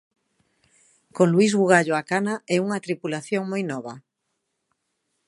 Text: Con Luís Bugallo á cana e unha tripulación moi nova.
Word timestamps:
Con 1.15 1.27
Luís 1.33 1.51
Bugallo 1.59 1.93
á 2.01 2.03
cana 2.11 2.35
e 2.53 2.55
unha 2.65 2.83
tripulación 2.85 3.43
moi 3.51 3.63
nova. 3.71 3.93